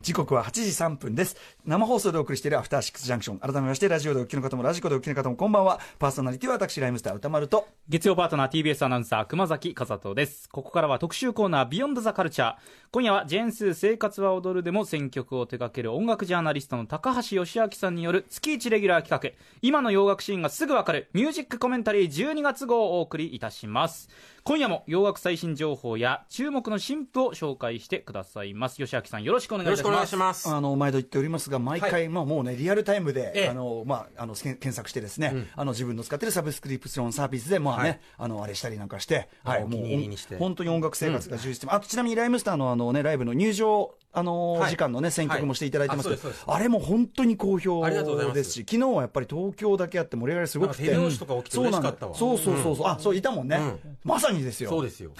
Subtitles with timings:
[0.00, 1.36] 時刻は8時3分です。
[1.64, 3.38] 生放送でお送りしているアフターシックスジャンクション。
[3.38, 5.80] 改めまして、ラジオでお聞きの方もラジコでお聞きの方もこんばんは。
[5.98, 7.68] パーソナリティは私、ライムスター歌丸と。
[7.88, 10.48] 月曜パートナー TBS アナウンサー熊崎和人です。
[10.48, 12.56] ここからは特集コーナービヨンドザカルチャー。
[12.90, 19.38] 今夜はジェーンスー生活は踊るでも選曲を手掛ける音楽ジャーナリストの高橋義明さんによる月1レギュラー企画。
[19.62, 24.08] 今の洋楽シーンがすぐわかるミュージックコメンタリー12月号をお送りいたします。
[24.48, 28.80] 今夜も洋楽最新情報や注目の新譜を紹介してくださいます。
[28.80, 30.16] 義明さんよろしくお願いします。
[30.16, 30.48] ます。
[30.48, 33.48] あの毎度言っておりますが、毎回、まあ、もうね、リアルタイムで、ええ。
[33.50, 38.00] あのまあ、あの検索してですね、あの自分の使ってるサブスクリプションサービスで、まあね、はい。
[38.16, 44.70] あのあれしたりなんかして、はい、もう本当に音楽生活が充実して、あとちなみにライムスターのあの、ね、ライブの入場、あのはい。
[44.70, 47.84] 時間のね、選曲もしていただいてますけど、はいあれも本当に好評
[48.32, 53.98] ですし、昨日はやっぱり東京だけあって盛り上がりすごくて、なんか手拍子とか起きてそうなんだ嬉しかったわそうそうそうそう、あそういたもんね、うん。
[54.04, 54.70] まさにですよ。
[54.70, 55.12] そうですよ。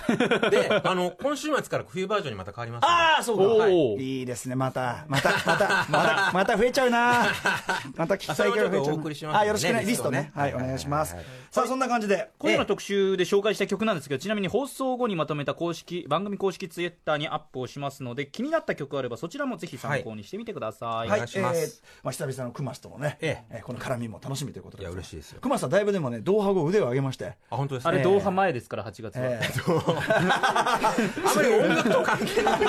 [0.51, 3.69] で、あの、今週末から冬バージョンにまた変わりますああ、そうか。
[3.69, 4.19] い。
[4.19, 7.27] いいですね、また、また、また、また、 また増えちゃうな。
[7.97, 9.39] また聞きたいから増えちゃう送りしますんでね。
[9.39, 10.33] あ、よろしくね、リリストね。
[10.35, 11.15] はい、お願いします。
[11.15, 11.49] はいはいはい。
[11.51, 12.31] さあ、そんな感じで。
[12.39, 21.61] 今夜の特集で紹介した曲なんですけど、ちなみに放送後にまとめた公式番組公式ツイッターにアップをしますので気になった曲あればそちらもぜひ参考にしてみてください、はい、お願いします。
[21.61, 23.59] えーまあ、久々の熊瀬とのね、ええ。
[23.59, 24.85] ーこの絡みも楽しみということで。
[24.85, 25.41] いや嬉しいですよ。
[25.41, 27.35] 熊瀬さん、だいぶでもね、同派後腕を上げまして。
[27.51, 27.89] あ、本当ですね。
[27.91, 30.93] あれ同派前ですから8月は、え ーあ
[31.35, 32.61] まり音楽と関係ない。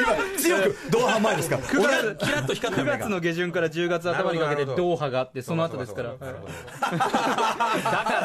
[0.00, 1.56] 今、強く同派前ですか。
[1.56, 2.98] 9月キラッと光った9目が。
[2.98, 6.14] 月の下旬から10月頭にかけてドーハがあってその後ですから。
[6.14, 6.32] だか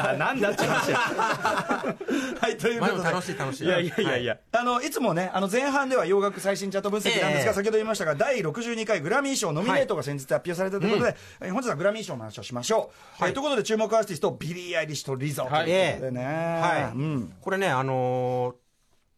[0.08, 0.98] らなんだって話や。
[2.40, 3.10] はい、というまことで。
[3.10, 3.64] 楽しい楽しい。
[3.66, 7.54] いやいやいやいや、あのいつもね、あの前半では洋楽最新チャート分析なんですが、ええ。
[7.54, 13.22] 先ほど言いましたが、第62回グラミー賞ノミネートが先日発表されたということで、えー本日はグラミー賞の話をしましょう。
[13.22, 13.30] はい。
[13.30, 16.24] えーということで、注目アーティスト、ビリー・アイリッシュとリゾということでね。
[16.24, 16.96] はい。
[16.96, 17.32] うん。
[17.40, 18.54] これね、あの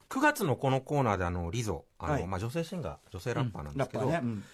[0.08, 2.26] ー、9月のこのコーナーであのリゾあの、はい。
[2.26, 4.20] まあ、女性シンガー女性ラッパーなんですけど、ね。
[4.22, 4.44] うん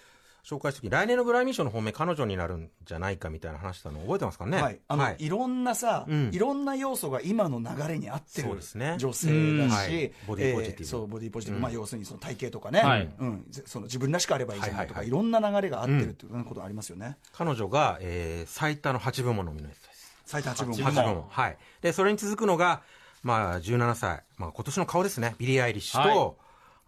[0.47, 4.61] 紹介した時来年のグラミー賞の本命彼女になるんじゃないかみたいな話したの覚えてますかね？
[4.61, 6.29] はい、あの、い、ろんなさ、うん。
[6.31, 8.95] いろんな要素が今の流れに合ってるそうですね。
[8.97, 10.83] 女性だうんし、はいボディポジティブ。
[10.83, 11.63] えーそうボディポジティブ、うん。
[11.63, 13.09] まあ要するにその体型とかね、はい。
[13.19, 15.31] うん、ぜその自分らしくあればいいじゃないとか、いはいはいはい。
[15.33, 17.17] ろんな流れが合ってるっていうことありますよね。
[17.33, 20.15] 彼女が、えー最多の8部門ノミネートです。
[20.25, 21.57] 最多8分8部門はい。
[21.81, 22.81] でそれに続くのが、
[23.23, 25.35] まあ、17歳、まあ、今年の顔ですね。
[25.37, 26.37] ビリー・アイリッシュと、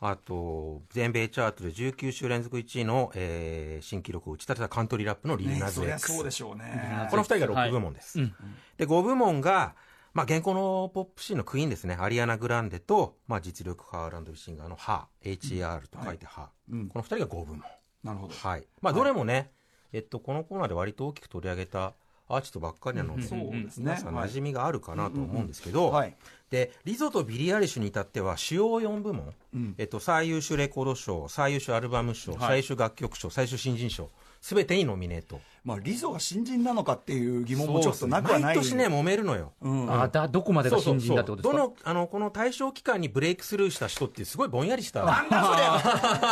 [0.01, 7.07] あと全米チャートで19週連続1位の、えー新記録を打ち立てたカントリーラップのリーナ・ズねそりゃ X、そうでしょうね。
[7.09, 8.33] この2人が6部門です、うん
[8.77, 9.75] で5部門が、
[10.13, 11.97] まあ、現行のポップシーンのクイーンですね。
[11.99, 16.49] アリアナ・グランデと、まあ、実力派 R&B シンガーのハー HER と書いてハ。
[16.69, 16.87] ー、うん。
[16.87, 17.63] この2人が5部門。
[18.03, 18.33] なるほど。
[18.33, 18.65] はい。
[18.81, 19.51] まあ、どれもね、
[19.91, 21.93] えっと、このコーナーで割と大きく取り上げた
[22.29, 23.85] アーティストばっかりなので、そうですね。
[23.85, 26.15] 皆さん馴染みがあるかなと思うんですけど、はい。
[26.49, 29.75] でリゾとビリー・アイリッシュに至っては主要4部門、うん。
[29.77, 32.41] えっと、最優秀レコード賞最優秀アルバム賞、はい。
[32.41, 34.09] 最優秀楽曲賞最優秀新人賞
[34.41, 38.55] すべてにノミネートまあ、リゾが新人なのかっていう疑問もちょっとなくはない。
[38.55, 39.53] 毎年ね揉めるのよ。
[39.61, 41.57] うん、あだどこまでが新人だってことですか？
[41.57, 44.99] どのあのこの対象期間にブレイクスルーした人ってすごいぼんやりした。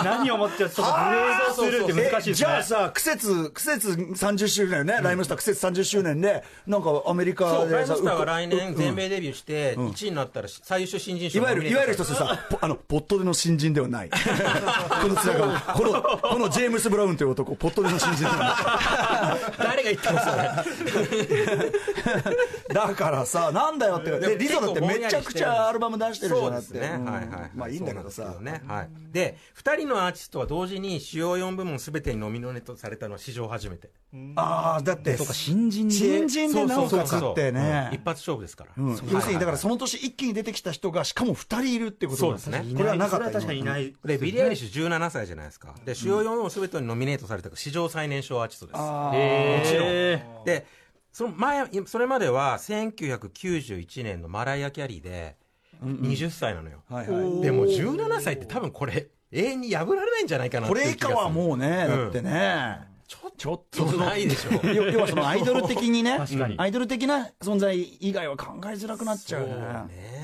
[0.03, 2.31] 何をもってちょっとブレードするって難しいですね。
[2.31, 14.09] えじゃあさ、苦節、苦節30周年ね、ライムスター苦節30周年で、なんかアメリカそうライムスターがう来年うん全米デビューして1位になったら最優秀新人賞いわゆる、いわゆる一つさ、ポあの、ポットでの新人ではない。
[15.01, 19.16] このつながりこの、このジェームス・ブラウンという男、ポットでの新人ではない。
[19.57, 21.71] 誰が言ったのそれ。
[22.73, 24.19] だからさ、なんだよって。
[24.19, 26.79] で、リゾだってめちゃくちゃアルバム出してるじゃなくて。
[26.79, 27.51] ね、うんはいはい。
[27.55, 28.35] まあいいんだけどさ。
[28.67, 33.89] はい、で2人のアーティストは同時に主要4部門すべてにノミネートされたのは史上初めて。
[34.35, 37.19] ああ、だって、そうか新人で新人でなおかつそうそう。
[37.19, 37.89] そうってね。
[37.91, 37.95] うん。
[37.95, 42.65] 一発勝負ですから、要するにだからその年一気に出てきた人がしかも2人いるってことそうですね。
[42.75, 43.93] これはなかったそれは確かにいない。
[44.05, 45.75] でビリー・アイリッシュ17歳じゃないですか。
[45.85, 48.77] で主要4部門すべてにノミネートされた史上最年少アーティストです。
[48.79, 49.15] あー。
[49.15, 50.65] へーで
[51.11, 55.35] その前それまでは1991年のマライア・キャリーで
[55.83, 57.41] 20歳なのよ、はいはい。
[57.41, 61.97] でも17歳って多分これ永遠に破られないんじゃないかなってこれ以下はもうね、うん。
[61.97, 64.51] だってね、ちょちょっとないでしょ。
[64.67, 66.55] 要要はそのアイドル的にね確かに。
[66.57, 70.16] アイドル的な存在以外は考えづらくなっちゃうね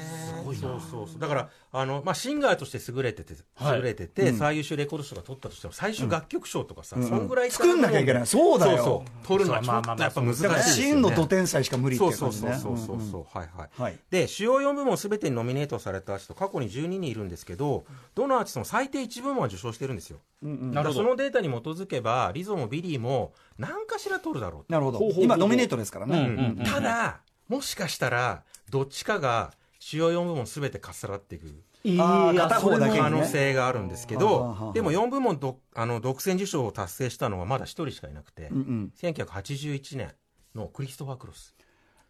[0.44, 1.20] そうそうそう。
[1.20, 3.78] だからあの、まあ、シンガーとして優れててはい。
[3.78, 8.28] 優れてて、最優秀レコード賞が取ったとしても最終楽曲賞とかさ、そんぐらい作んなきゃいけない。
[8.28, 8.84] そうだよ。
[8.84, 10.92] そう取るのはちょっとやっぱ難しいだからですよね。
[10.94, 12.54] 真のド天才しか無理って感じね。
[12.54, 14.00] そうそうそうそうはいはい、はい。
[14.10, 17.86] で主要4部門すべてにノミネートされた人過去に12人いるんですけど
[18.16, 20.20] どのアーティストも最低1部門は受賞してるんですよ。
[20.42, 21.02] なるほど。
[21.02, 25.00] そのデータに基づけばリゾもビリーも何かしら取るだろうなるほど。
[25.18, 26.18] 今ノミネートですからね。
[26.18, 26.66] うんうんうん。
[26.66, 29.54] ただもしかしたらどっちかが
[29.86, 31.62] 主要4部門すべてかっさらっていく。
[31.86, 38.94] 片方だけ可能性があるんですけどでも4部門どあの独占受賞を達成したのはまだ1人しかいなくて、うんうん。
[38.98, 40.14] 1981年
[40.56, 41.54] のクリストファー・クロス。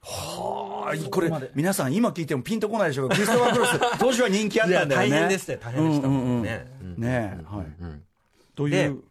[0.03, 3.79] あこれ皆さん今聞いてもピンとこないでしょうがクリストファー・クロス。
[3.99, 5.09] 当時は人気あったんだよね。
[5.09, 5.57] 大変ですね。
[5.57, 6.67] 大変でしたもんね、
[6.97, 8.03] ねえはいうん
[8.53, 9.03] という。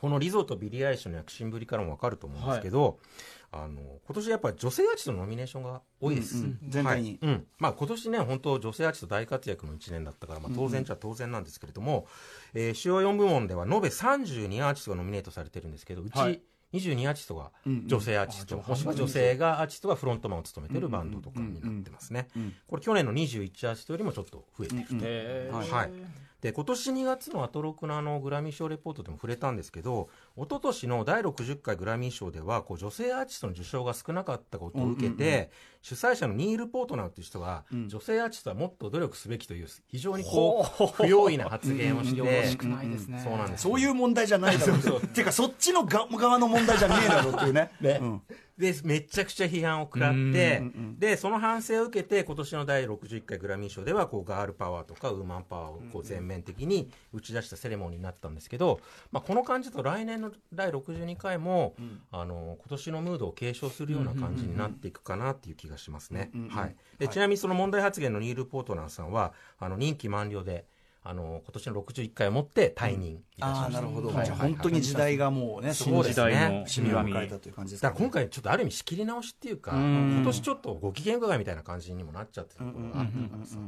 [0.00, 3.00] このリゾとビリー・アイリッシュの躍進ぶりからも分かると思うんですけど、
[3.50, 6.58] あの今年やっぱり女性アーティストのノミネーションが多いです、うんうん。
[6.68, 7.18] 全体に。
[7.22, 7.32] はい。
[7.32, 7.46] うん。
[7.58, 12.06] まあ、今年ね本当女性アーティスト大活躍の1年だったから、まあ、当然じゃ当然なんですけれども、
[12.54, 16.42] えー主要4部門では延べ32アーティストがノミネートされてるんですけどうちはい。
[16.72, 17.50] 22アーティストが
[17.86, 22.28] 女性アーティスト、もしくは女性がアーティストがフロントマンを務めてるバンドとかになってますね、
[22.66, 25.90] これ去年の21アーティストよりもちょっと増えていると、えーはい、
[26.42, 35.50] で今年2月のアトロクのあのグラミー賞レポートでも触れたんですけど一昨年の第60回グラミー賞ではこう女性アーティストの受賞が少なかったことを受けて、
[35.82, 43.50] 主催者のニール・ポートナーという人が、女性アーティストはもっと努力すべきという非常にこう不用意な発言をして、そうなん。
[43.50, 48.22] ですそういう問題じゃないだろうってていうかそっちのが側の問題じゃねえだろうっていうねうん。
[48.58, 50.62] でめちゃくちゃ批判を食らって、
[50.98, 58.34] でその反省を受けて今年の第61回グラミー賞ではこうガールパワーとかウーマンパワーをこう全面的に打ち出したセレモニーになったん。
[58.38, 58.80] ですけど、
[59.10, 61.74] まあ、この感じだと来年の第62回も、
[62.10, 66.30] あの今年のムードを継承するような感じになっていくかなっていう気がしますね。
[66.50, 70.66] はい、でちなみにその問題発言のニール・ポートナーさんはあの任期満了で
[71.08, 73.64] あの今年の61回をもって退任いたしました。
[73.64, 74.26] ああなるほど、はい。
[74.26, 76.30] じゃあ本当に時代がもうねそうですね。
[76.30, 80.16] 時代の締めを迎えたという感じですか、だから今回ちょっとある意味仕切り直しっていうか、ん。
[80.16, 83.58] 今年ちょっとご機嫌伺いみたいな感じにもなっちゃってるところがあったからさ、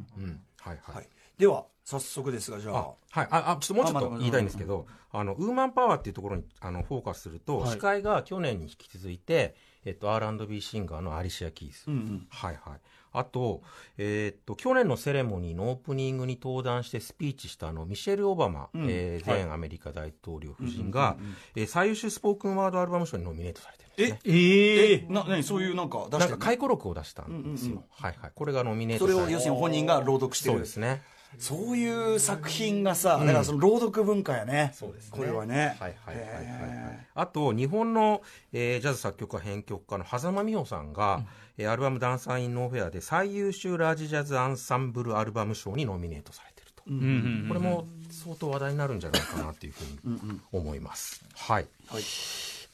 [0.59, 0.79] はい。
[0.83, 1.09] はい、
[1.41, 2.79] では早速ですがじゃあ。
[2.79, 7.71] あはい、ああちょっともうちょっと言いたいんですけど、あのウーマンパワーっていうところにあのフォーカスすると、はい。
[7.71, 12.27] 司会が去年に引き続いて、えっと、R&B シンガーのアリシア・キース、うんうん。
[12.29, 12.81] はいはい、
[13.13, 13.63] あと,、
[13.99, 21.17] えーっと去年のセレモニーのオープニングに登壇してスピーチしたあのミシェル・オバマ、えー前アメリカ大統領夫人が、
[21.57, 24.35] えー最優秀スポークンワードアルバム賞にノミネートされてるんですね。
[24.35, 30.55] ええな何そういうなんか出なんか回顧録を出したんですよ、はいはい、これがノミネートそれされを要するに本人が朗読してる。
[30.55, 31.03] そうですね。
[31.39, 34.73] そういう作品がさ、だからその朗読文化やね。
[34.75, 35.19] そうですね。
[35.19, 35.77] これはね。
[35.79, 36.45] はいはいはいはい、はい。
[36.45, 38.23] へあと日本の、
[38.53, 41.23] えージャズ作曲家編曲家の挾間美帆さんが、
[41.57, 51.25] えーアルバム「ダンサー・イン・ノーフェア」で最優秀ラージジャズアンサンブルアルバム賞にノミネートされてると、うんうんこれも相当話題になるんじゃないかなというふうに思います。
[51.35, 52.03] はい、はい。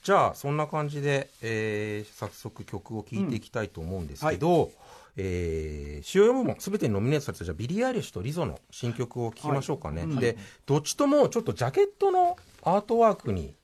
[0.02, 4.70] じゃあそんな感じで、えー早速曲を聴いていきたいと思うんですけど、
[5.16, 13.54] えー主要4部門すべてにノミネートされたじゃあビリー・アイリッシュとリゾの新曲を聴きましょうかね、でどっちともちょっとジャケットのアートワークに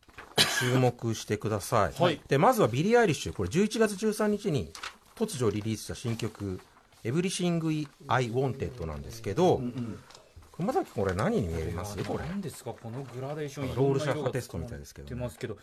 [0.61, 2.21] 注目してください、はい。
[2.29, 3.33] でまずはビリー・アイリッシュ。
[3.33, 4.73] これ11月13日に
[5.17, 6.61] 突如リリースした新曲
[7.05, 9.61] 「Everything I Wanted」なんですけど、
[10.53, 11.97] 熊崎君これ何に見えます？
[12.05, 12.25] これ。
[12.25, 12.73] 何ですか？
[12.73, 13.75] このグラデーション。
[13.75, 15.57] ロールシャッフテストみたいですけど出ますけど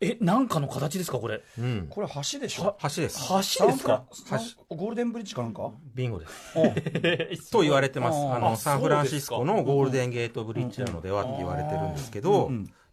[0.00, 1.18] えなんかの形ですか？
[1.18, 1.42] これ。
[1.58, 1.86] うん。
[1.90, 2.76] これ橋でしょ？
[2.82, 3.18] 橋です。
[3.58, 4.04] 橋ですか？
[4.12, 5.72] サンフランゴールデンブリッジかなんか？
[5.94, 6.26] ビンゴで
[7.36, 7.50] す。
[7.50, 8.16] と言われてます。
[8.16, 12.48] あのあサンフランシスコのゴールデンゲートブリッジなのではって言われてるんですけど、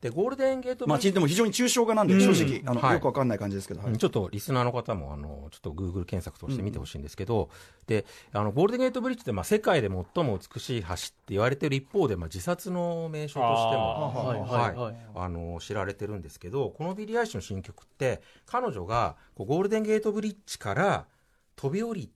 [0.05, 2.93] でゴールデンゲートブまあリッジでも非常に抽象画なんで正直あのはい。
[2.93, 3.89] よくわかんない感じですけどはい。
[3.89, 7.49] うんちょっとリスナーの方もあのちょっとグーグル検索として見てほしいんですけど、
[7.87, 14.95] であのゴールデンゲートブリッジってまあ世界で最も美しい橋って言われてる一方で、まあ、自殺の名所としてもはいはいはい。
[15.15, 21.05] あの知られてるんですけどこのビリー・アイリッシュの新曲って彼女がこうゴールデンゲートブリッジから
[21.55, 22.11] 飛び降り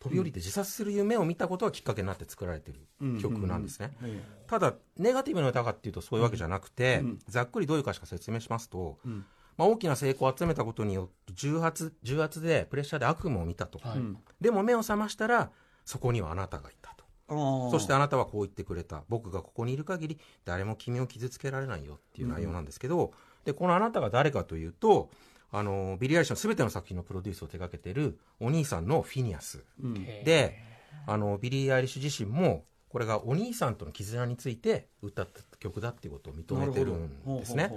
[0.00, 2.80] 飛び降りて自殺する夢を見たことがきっかけになって作られてる
[3.20, 3.92] 曲なんですね。
[4.46, 8.98] ただネガティブな歌かっていうとそういうわけじゃなくて、ざっくりどういう歌詞か説明しますと、
[9.56, 14.00] まあ、大きな成功を集めたことによって重圧重圧でプレッシャーで悪夢を見たと、はい。
[14.40, 15.50] でも目を覚ましたら
[15.84, 17.04] そこにはあなたがいたと。
[17.70, 19.02] そしてあなたはこう言ってくれた。
[19.08, 23.12] 僕がここにいる限り誰も君を傷つけられないよっていう内容なんですけど、
[23.44, 25.10] でこのあなたが誰かというと
[25.50, 29.64] あのビリー・アイリッシュの全ての作品のプロデュースを手掛けてるお兄さんのフィニアス、
[30.24, 30.62] で
[31.06, 37.70] あのビリー・アイリッシュ自身もこれがお兄さんとの絆について歌った曲だっていうことを認めてるんですね。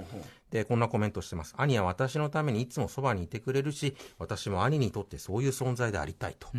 [0.49, 1.53] でこんなコメントしてます。
[1.57, 6.49] 兄は私のためにいつもそばにいてくれるし私も兄にとってそういう存在でありたいと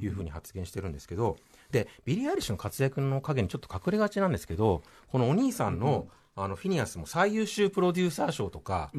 [0.00, 1.36] いうふうに発言してるんですけど
[1.70, 8.90] でビリー・アイリッシュの活躍の陰にちょっと隠れがちなんですけどこのお兄さんの,、あのフィニアスも最優秀プロデューサー賞とか、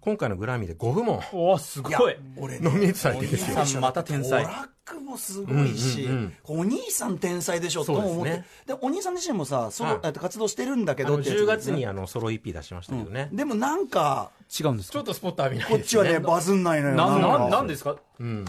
[0.00, 1.20] 今回のグラミーで5部門。
[1.32, 2.16] おーすごい。
[2.36, 3.80] 俺ねノミネートされてるんですよ。
[3.80, 4.44] また天才
[5.00, 8.46] もすごいし、うんうんお兄さん天才でしょとも思ってですね。
[8.66, 11.72] でお兄さん自身もさソロ活動してるんだけどってやつ10ですね。
[11.72, 14.30] 月にあのソロ EP 出しましたけどね、でもなんか
[14.60, 14.92] 違うんですか？
[14.94, 17.06] ちょっとスポット浴びないこっちはねバズんないのよな。
[17.06, 17.56] ななんか？
[17.56, 17.96] なんですか？
[18.20, 18.44] うん、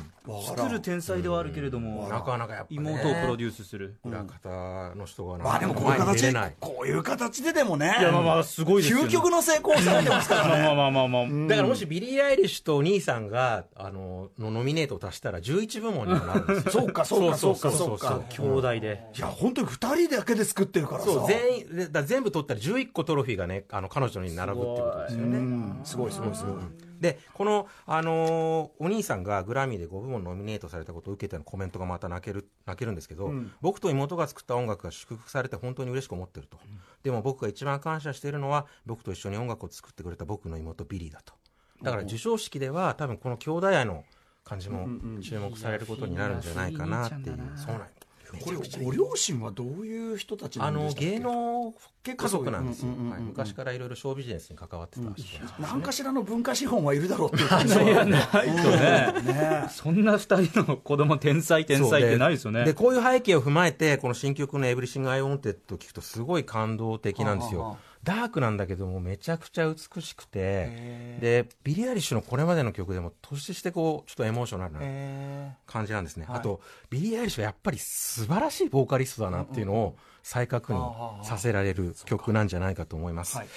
[0.55, 7.95] 作る天才ではあるけれども、なかなかやっぱ、ね、妹をプロデュースする、裏方の人がなまあでもこういう形こういう形ででもね。
[8.00, 10.63] いやまあまあすごいですよ、ね、究極の成功をされてますからね。
[10.67, 16.47] まあまあまあまあまあ、だからもしビリー・アイリッシュとお兄さんがあののノミネートを足したら11部門にもなるん。
[16.47, 17.71] ですよそうかそうかそうか。
[17.71, 19.05] そうか兄弟で。
[19.15, 21.05] いや本当に2人だけで作ってるからさ。
[21.07, 25.37] そう全員でだ全部取ったら11個トロフィーがねあの彼女に並ぶってことですよね。
[25.37, 25.81] うん。
[25.83, 26.55] すごいすごいすごい。
[26.99, 33.51] でこの、あのーお兄さんがグラミーで5部門ノミネートされたことを受けてのコメントがまた泣ける泣けるんですけど、うん。
[33.61, 36.57] 僕と妹が作った音楽が祝福されて本当に嬉しく思ってると、
[37.03, 41.33] でも僕が一番感謝しているのは僕と一緒に音楽を作ってくれた僕の妹ビリーだと。
[41.81, 44.05] だから授賞式では多分この兄弟愛の
[44.43, 44.88] 感じも
[45.21, 47.38] 注目されることになるんじゃないかなっていう。
[47.55, 47.88] そうなん
[48.33, 51.73] めこれご両親はどういう人たちなあのんでしたっけ芸能
[52.03, 59.67] 家族なんですよ、うんうんうんうんはい昔からいろいろショービジネスに関わってた人何かしらの文化資本はいるだろうっていう感じいやないとね ね。
[59.69, 62.65] そんな二人の子供天才天才ってないですよね。
[62.65, 76.38] でこういう背景を踏まえてこの新曲の「Everything I Wanted」を聞くとすごい感動的なんですよ、はあはあダークなんだけどもめちゃくちゃ美しくてへでビリー・アイリッシュのこれまでの曲でも突出してこうちょっとエモーショナルなえ感じなんですね、はい。
[76.38, 83.48] あとビリー・アイリッシュはやっぱり素晴らしいボーカリストだなっていうのを再確認させられる曲なんじゃないかと思います、はい。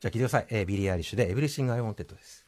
[0.00, 2.44] じゃあ聴いてください、えービリー・アイリッシュで「Everything I Wanted」です。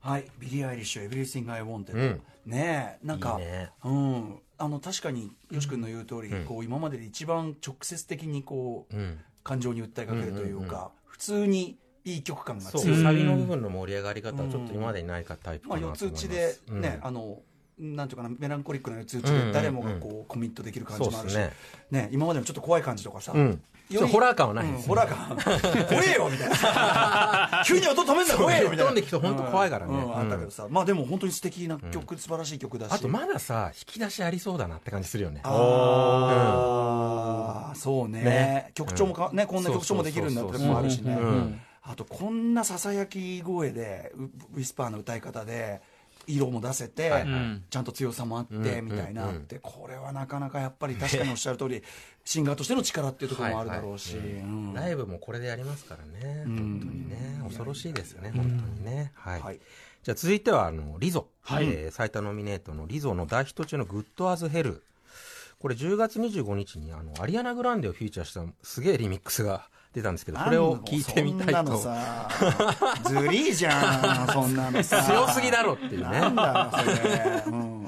[0.00, 0.30] はい。
[0.38, 2.22] ビリー・アイリッシュ「Everything I Wanted」うん。
[2.46, 3.70] ねえなんかいいね。
[3.84, 9.18] うんあの確かによし君の言う通り、こう今までで一番直接的にこう、うん。
[9.48, 16.80] 感情に訴えかけるというか、普通にいい曲感が強い、サビの部分の盛り上がり方はちょっと今までにないかタイプまあ、四つかなと思います、打ちでうん。
[16.82, 17.40] ね、あの
[17.78, 19.46] なんていうかなメランコリックな四つ打ちうんうんうん。
[19.48, 21.52] で誰もがこうコミットできる感じもあるし、ね。
[21.92, 23.62] す今までのちょっと怖い感じとかさ、うん。
[24.10, 24.80] ホラー感はないですね。
[24.82, 25.36] うんホラー感。
[25.86, 27.62] 怖えよみたいな。
[27.66, 28.92] 急に音止めんだ怖えよみたいな。
[28.92, 29.94] 飛んできて本当怖いからね。
[29.94, 32.92] うんうんあったけうんどさ、まあでも本当に素敵な曲、素晴らしい曲だし。
[32.92, 35.40] あとまださ引き出しありそうだなって感じするよね。
[35.44, 36.50] あ
[37.72, 38.22] あ、そうね。
[38.22, 38.72] ね。
[38.74, 41.28] 曲調もか、ねこんな曲調もできるんだってのもあるしね、うん。
[41.28, 41.60] うん。
[41.82, 45.80] あとこんなささやき声でウウィスパーの歌い方で
[46.28, 47.62] 色も出せて、はいはい。
[47.70, 51.82] ちゃんと強さもあって、うんみたいなあって、これはなかなかやっぱり確かにおっしゃる通り、
[52.24, 54.16] シンガーとしての力っていうところもあるだろうし、
[54.74, 56.56] ライブもこれでやりますからね、ん。
[56.56, 57.40] 本当にね。
[57.44, 59.12] 恐ろしいですよね、本当にね。
[59.14, 59.60] はい、はい。
[60.02, 61.64] じゃあ続いてはあのリゾ、はい。
[61.66, 64.82] えー最多ノミネートのリゾの大ヒット中の「Good as Hell」
[65.58, 69.68] これ10月25日にあのアリアナ・グランデをフィーチャーしたすげえリミックスが
[69.98, 71.78] 出たんですけどこれを聞いてみたいと。
[71.78, 72.28] さ
[73.04, 75.02] ずりーじゃんそんなのさ。
[75.02, 76.20] 強すぎだろっていうね。
[76.20, 77.84] なんだそれ、うん。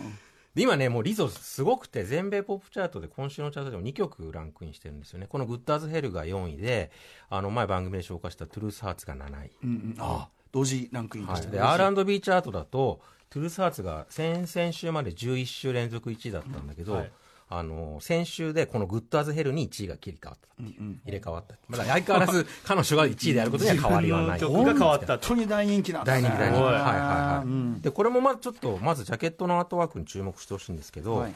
[0.54, 5.26] で今ねもうリゾすごくて全米ポップチャートで今週のチャートでも2曲ランクインしてるんですよね。
[5.26, 6.90] この「グッド・アズ・ヘル」が4位で
[7.28, 9.50] あの前番組で紹介した「トゥルース・ハーツ」が7位。
[9.62, 17.12] うんうんあ同時ランクインではい、したね、で R&B チャートだと Truth Hurts が先々週まで11週連続1位だったんだけど、はい
[17.52, 21.00] あの先週でこの Good as Hell に1位が切り替わったっていう、うんうん。
[21.04, 21.56] 入れ替わった。
[21.68, 24.40] まだ相変わらず彼女が1位であることには変わりはない。
[24.40, 25.06] 自分の曲が変わった。
[25.06, 26.22] 本当に大人気なんだね。
[26.22, 26.62] 大人気大人気。
[26.62, 27.80] はいはいはい、うん。
[27.80, 31.34] でこれもまずちょっとまずジャケットのアートワークに注目してほしいんですけど、はい。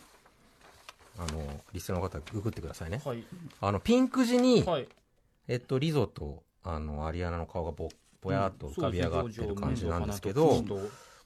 [1.19, 3.25] あのリスナーの方ググってくださいね、はい。
[3.61, 4.87] あのピンク地に、はい。
[5.49, 7.89] えっと、リゾとあのアリアナの顔がぼ
[8.23, 10.65] ぼやっと浮かび上がってる感じなんですけど、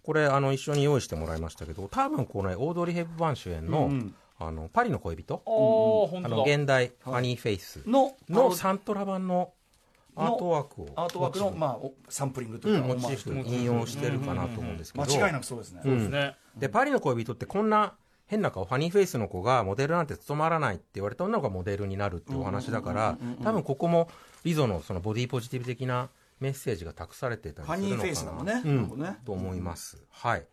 [0.03, 5.43] これあの一緒に用意してもらいましたけど多分このオードリー・ヘップバーン主演の,、うんあのパリの恋人？
[5.45, 7.83] あの現代ファニーフェイス。
[7.87, 9.53] ののサントラ版の
[10.15, 16.11] アートワークをアートワークの、まあ、おサンプリングというか、うん、モチーフと引用してるかなと思うんですけど、間違いなくそうですね、うん。
[16.11, 16.35] ね。
[16.57, 17.95] でパリの恋人ってこんな
[18.27, 24.09] 変な顔ファニーフェイスの子がモデルなんて務まらないって言われた女の子がモデルになるっていうお話だから多分ここも
[24.45, 29.17] リゾのそのボディポジティブ的なメッセージが託されてたりファニーフェイするのかなスなのね,、うんね。
[29.25, 30.45] と思います、はい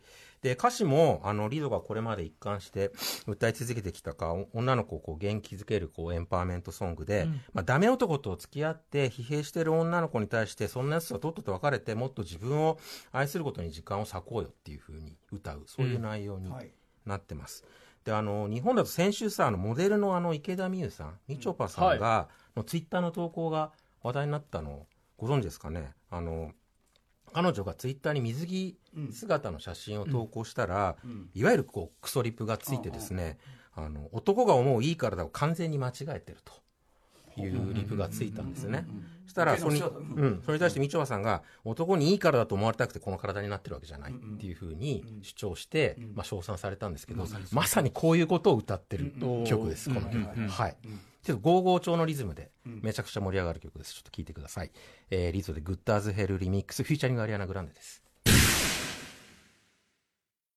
[0.46, 2.92] で歌詞もあのリゾがこれまで一貫して
[3.26, 12.78] 歌い続けてきたかお女の子をこう元気づけるこうエンパワーメントソングで、まあ、ダメ男と付き合って疲弊してる女の子に対してそんなやつとはとっとと別れてもっと自分を
[13.10, 16.70] 愛することに時間を割こうよっていうふうに歌うそういう内容にはい。
[17.06, 17.64] なってます。
[18.04, 23.72] であの日本だと先週さあのモデルのあの池田美優さんみちょぱさんが、のツイッターの投稿が
[24.02, 24.86] 話題になったのを
[25.16, 25.92] ご存知ですかね。
[26.10, 26.52] あの
[27.32, 28.78] 彼女がツイッターに水着
[29.10, 30.96] 姿の写真を投稿したら、
[31.34, 33.38] いわゆるこうクソリプがついてですね、
[33.74, 36.52] あの男が思ういい体を完全に間違えてると。
[37.38, 38.86] いうリプがついたんですよね。
[39.24, 39.88] そしたらそれに、うん。
[39.88, 49.12] うん、それに対してみちょぱさんが男にいいからだと思われたくてこの体になってるわけじゃないっていうふうに主張して、まあ、称賛されたんですけど、まさにこういうことを歌ってる
[49.46, 50.48] 曲です、この曲。
[50.48, 50.76] はい。
[51.22, 53.94] ちょっとゴーゴー調のリズムでめちゃくちゃ盛り上がる曲です。
[53.94, 54.70] ちょっと聴いてください。
[55.10, 58.05] えー、リゾで Good as Hell Remix featuring アリアナグランデです。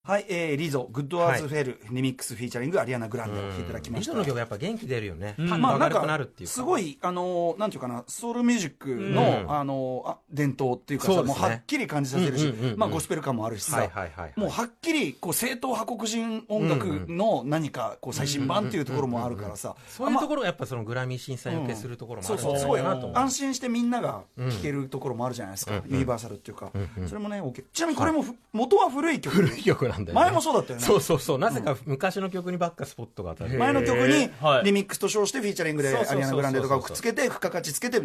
[0.10, 4.14] はい、えー、リゾ、 Good as Hell、Remix featuring、アリアナ・グランデを聴いていただきました。
[4.14, 5.36] リゾの曲はやっぱ元気出るよね。
[5.40, 6.20] んパンまあ、なんか。
[6.46, 14.34] すごい、あのーなんていうかな、ソウルミュージックの、うんあのーあ、伝統っていうかさ、そうねもうはっきり感じさせるしうんうんうんう、んまあ、ゴスペル感もあるしさはい、はいはいはい。
[14.36, 23.18] もうはっきり、こう、正統派黒人音楽の何か、こう、最新版っていうところもあるからさ、そういうところがやっぱそのグラミー審査員受けするところもあるんないかなと思う。
[23.20, 26.72] 安心してみんなが聴けるところもあるじゃないですか、ユニバーサルっていうか、
[27.08, 27.64] それもね、OK。
[27.72, 29.36] ちなみにこれもふ、元は古い曲。
[29.36, 30.26] 古い曲なんだよね。
[30.26, 30.86] 前もそうだったよね。
[30.86, 31.38] そうそうそう。
[31.38, 33.58] なぜか昔の曲にばっかスポットが当たる。
[33.58, 34.66] 前の曲にはい。
[34.66, 38.00] リミックスと称してフィーチャリングでアリアナ・グランデとかをくっつけて付加価値つけて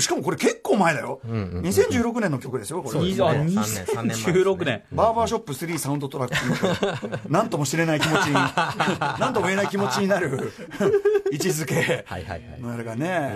[0.00, 2.90] しかもこれ結構前だよ、2016年の曲ですよこれ。
[2.90, 3.26] そうですね。
[3.26, 4.32] あ3年3年前ですね。
[4.32, 10.52] 2016年バーバーショップ3サウンドトラックなんとも知れない気持ちに なんとも言えない気持ちになる。
[11.30, 12.04] 位置づけ。
[12.06, 12.60] はいはいはい。
[12.60, 13.32] のあれがね、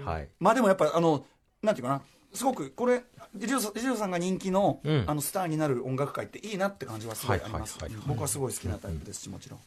[0.00, 0.04] うん。
[0.04, 0.28] はい。
[0.38, 1.24] まあでもやっぱあの
[1.62, 3.02] なんていうかなすごくこれ
[3.34, 5.04] リジオさんリジオさんが人気の,、うん。
[5.06, 7.98] あのスターになる音楽界っていいなって感じはすごいあります、はいはい。
[7.98, 9.60] はい僕はすごい好きなタイプですしもちろん。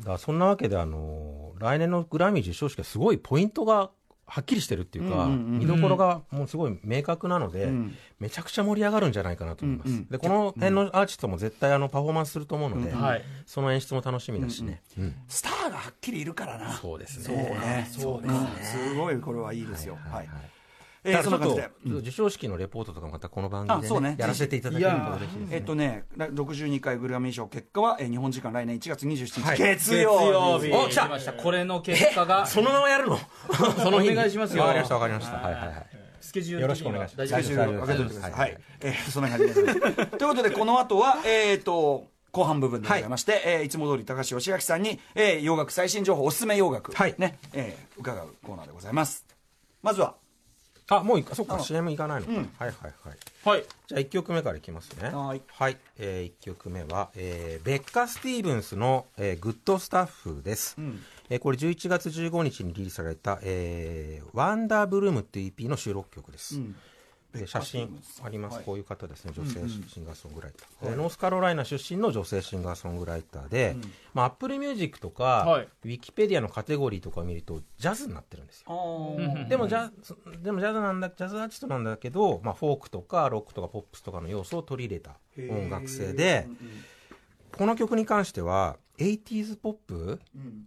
[0.00, 3.90] だからそんなわけで、あのー来年のグラミー授賞式はすごいポイントが
[4.26, 7.94] はっきりしてるっていうか、うんうんうん見どころがもうすごい明確なので、ん。
[8.18, 9.88] めちゃくちゃ盛り上がるんじゃないかなと思います。
[9.88, 9.96] うん。
[9.96, 13.22] うんで、この辺のアーティストも絶対あのパフォーマンスすると思うので、はい。
[13.46, 14.82] その演出も楽しみだしね。
[14.98, 16.72] うんスターがはっきりいるからな。
[16.72, 17.42] そうですそうね。
[17.44, 17.88] ね。
[17.90, 19.96] そうねすごいこれはいいですよ。
[20.10, 21.62] はいえーだからちょっそんな感じで。
[21.62, 24.10] と、授賞式のレポートとかまたこの番組で、あそうね。
[24.10, 25.46] ね、やらせていただけると嬉しいですね。
[25.50, 29.58] えっとね、ら62回グラミー賞結果は、えー日本時間来年1月27日、はい。
[29.58, 30.70] 月曜日。
[30.72, 31.08] お来た。
[31.08, 31.32] ました。
[31.32, 33.18] これの結果がそのままやるの？
[33.82, 34.12] その日に。
[34.12, 35.36] お願いしますよわかりました、わかりました。
[35.36, 35.86] はいはいはい。
[36.20, 37.28] スケジュールよろしくお願いします。
[37.28, 38.32] 大丈夫です最終開けといてください。
[38.32, 38.50] ははい。
[38.52, 38.56] い。
[38.80, 39.64] えーそんな感じです。
[40.16, 43.34] ということで、この後は、えっと、後半部分でございまして、い。
[43.44, 47.14] えーいつも通り高橋義明さんに、えー洋楽最新情報、おすすめ洋楽、はい。
[47.18, 49.24] ね、えー伺うコーナーでございます。
[49.82, 50.14] まずは、
[50.88, 52.32] あ、もういか、そっか、あ CM 行かないのか。
[52.32, 52.94] うんはいはいはい。
[53.44, 55.08] はいじゃあ1曲目からいきますね。
[55.10, 55.42] はい。
[55.48, 55.78] はい。
[55.98, 60.80] え1曲目は、えーベッカ・スティーブンスの、えーグッドスタッフです。
[60.80, 61.00] ん
[61.30, 66.56] えーこれ11月15日にリリースされた、えーワンダーブルームっていう EP の収録曲です。
[66.58, 66.74] ん
[67.38, 68.64] で写真あります、はい。
[68.64, 73.76] こういう方ですね、女性シンガーソングライター、えーノースカロライナ出身の女性シンガーソングライターで、
[74.12, 75.68] まあ、Apple Music とか、はい。
[75.84, 78.66] ウィキペディアのカテゴリーとかを見ると、ジャズになってるんですよ。
[78.68, 85.16] あでもジャズ、でもジャズなんだ、ジャズアーティストなんだけど、まあ、フォークとかロックとかポップスとかの要素を取り入れた
[85.52, 86.46] 音楽性で、
[87.56, 90.20] この曲に関しては、80s ポップ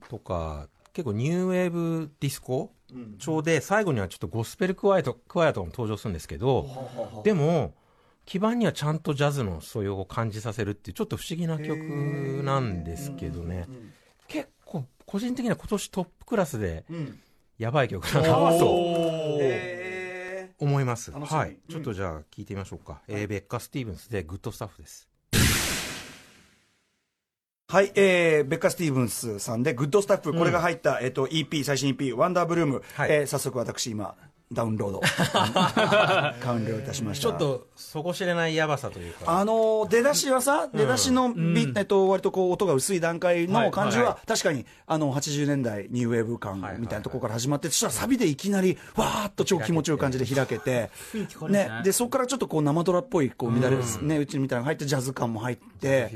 [0.09, 0.67] とか、
[0.97, 2.73] 結構ニューウェーブディスコ
[3.19, 6.65] 調で、最後にはちょっとゴスペルクワイト、クワイアとかも登場するんですけど、
[7.23, 7.75] でも、
[8.25, 11.77] 基盤にはちゃんとジャズの素養を感じさせるっていう、ちょっと不思議な曲
[12.43, 13.67] なんですけどね。
[14.27, 17.19] 結構、個人的には今年トップクラスで、うん。
[17.59, 21.11] やばい曲だなとえ思います。
[21.11, 21.59] はい。
[21.69, 23.03] ちょっとじゃあ聞いてみましょうか。
[23.07, 25.07] えーベッカ・スティーブンスで Good Stuff です。
[27.69, 33.11] はい、えー、ベッカ・スティーブンスさんで、 Good Stuff、これが入った、えっ、と、EP、最新 EP、 WONDERBLOOM、はい。
[33.11, 34.15] えー早速私今、
[34.51, 35.01] ダウンロード、
[36.41, 37.23] 完了いたしました。
[37.23, 39.39] ちょっと、底知れないやばさというか。
[39.39, 44.13] あのー出だしはさ、出だしのビ、えっと、割とこう、音が薄い段階の感じは、はい。
[44.13, 50.91] は確かに、あの、80年代ニューウェーブ感みたいなところから始まって、そしたらサビでいきなり、わーっと超気持ちよい感じで開けて、
[51.49, 51.67] ね。
[51.67, 56.09] ね、で、そこからちょっとこう、生ドラっぽい、こう、乱れる、ね、うちみたいなのが入って、ジャズ感も入って。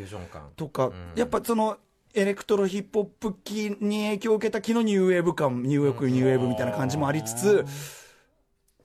[0.56, 1.78] とか、やっぱその、
[2.14, 7.66] エレクトロヒップホップ期に影響を受けた期のニューウェーブ感、ニューヨークニューウェーブみたいな感じもありつつ、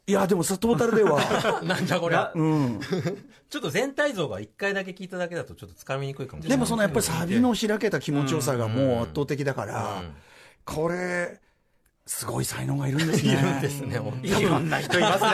[0.08, 1.20] いや、でもさ、トータルでは、
[1.64, 2.16] なんだこれ。
[2.34, 2.80] うん。
[3.50, 6.58] ちょっと全体像が一回だけ聞いただけだとちょっとつかみにくいかもしれない。
[6.58, 10.02] でもそのやっぱりサビの開けた気持ちよさがもう圧倒的だから、
[10.64, 11.40] これ、
[12.06, 13.32] すごい才能がいるんですね。
[13.32, 15.30] いるんですね、いろんな人いますね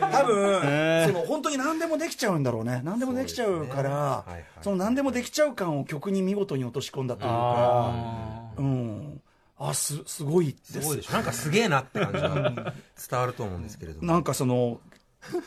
[0.12, 2.82] 多分、その本当に何でもできちゃうんだろうね。
[2.84, 4.24] 何でもできちゃうから、
[4.60, 9.19] その何でもできちゃう感を曲に見事に落とし込んだというか、あうん。
[9.60, 10.80] あ、す、すごいです。
[10.80, 11.12] すごいでしょ。
[11.12, 12.72] なんかすげえなって感じが
[13.10, 14.06] 伝わると思うんですけれども。
[14.06, 14.80] なんかその、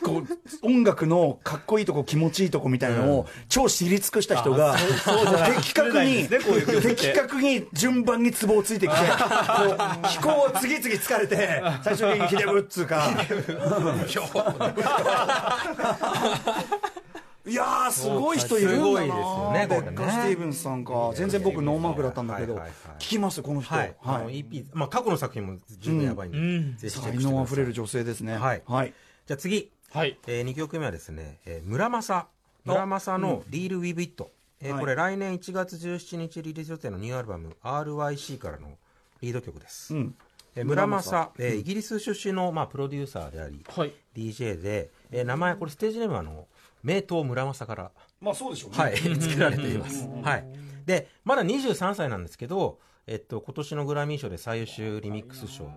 [0.04, 4.76] こう音楽のかっこいいとこ気持ちいいとこみたいのを超知り尽くした人が
[5.56, 9.06] 的確に的確に順番にツボをついてきて こ
[10.04, 13.10] う飛行を次々疲れて最終的にヒデブっつうか
[17.46, 19.90] いやーすごい人いるんだなすごいですよねベこれね。
[19.90, 21.12] ッカ・スティーブンスさんか。
[21.14, 23.74] 全然僕ノーマークだったんだけど聞きますこの人。
[23.74, 26.76] はい、あのはい EP、まあ、過去の作品も十分やばいんで、うん。
[26.76, 27.32] ぜひチェッ才クしてください。
[27.34, 28.36] 能あふれる女性ですね。
[28.36, 28.62] はい。
[28.66, 28.94] はい。
[29.26, 30.18] じゃあ次、はい。
[30.26, 32.26] えー、2曲目はですね、えー、村正。
[32.64, 34.30] 村正の「Deal with It」
[34.62, 34.80] えーはい。
[34.80, 38.78] これ来年1月17日リリース予定のニューアルバム「RYC」からの
[39.20, 40.14] リード曲です、うん。
[40.56, 43.92] えー村正、えーイギリス出身の、まあ、プロデューサーでありはい。
[44.16, 46.46] DJ で、えー名前これステージネームはあの
[46.84, 50.08] 名刀村正からまあそうでしょうねはい、作られています。
[50.22, 50.46] はい。
[50.86, 55.70] で、まだ23歳なんですけど、えっと、今年のグラミー賞で最優秀リミックス賞を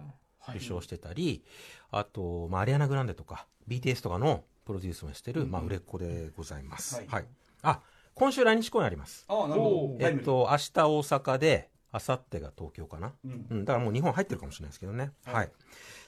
[0.50, 1.44] 受賞してたり、
[1.92, 6.96] あと、まあ、アリアナ・グランデとか、BTS とかのプロデュースもしてる、まあ、売れっ子でございます。
[6.96, 7.26] はいはい。
[7.62, 7.82] あ、
[8.14, 9.26] 今週来日公演あります。
[9.30, 13.14] ああなるほどえっと、明日大阪で、明後日が東京かな？
[13.24, 15.12] うんうん、だからもう日本入ってるかもしれないですけどね。
[15.26, 15.52] はい。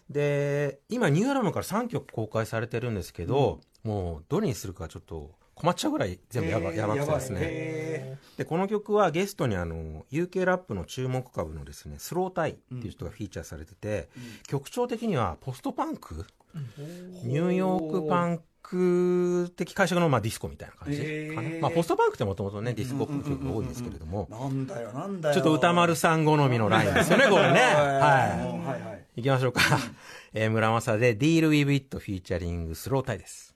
[0.09, 7.39] で、今、ニューアルバムから3曲公開されてるんですけど、もう、どれにするかちょっと困っちゃうぐらい全部やば,、やばくてですね。
[7.41, 14.09] へでこの曲はゲストにあの UK ラップの注目株のですねスロータイっていう人がフィーチャーされてて、
[14.47, 16.25] 曲調的にはポストパンク、
[17.23, 21.35] ニューヨークパンク的解釈のまあディスコみたいな感じ？
[21.35, 25.35] かな、まあ、ポストパンクってもともとねディスコっぽい曲が多いんですけれども、ーなんだよなんだよ。
[25.35, 27.59] ちょっと宇多丸さん好みのラインですよね これね。
[27.59, 27.69] はい。
[27.69, 27.79] は
[28.63, 29.61] はいはいきましょうか、
[30.33, 33.53] えー村正で「Deal with It」フィーチャリングスロータイです